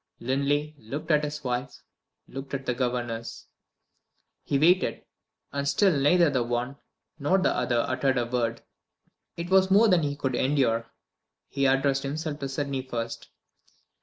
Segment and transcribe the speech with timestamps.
[0.19, 1.83] Linley looked at his wife,
[2.27, 3.45] looked at the governess.
[4.43, 5.05] He waited
[5.53, 6.77] and still neither the one
[7.19, 8.63] nor the other uttered a word.
[9.37, 10.87] It was more than he could endure.
[11.49, 13.29] He addressed himself to Sydney first.